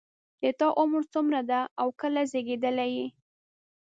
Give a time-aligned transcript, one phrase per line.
[0.41, 3.07] د تا عمر څومره ده او کله زیږیدلی یې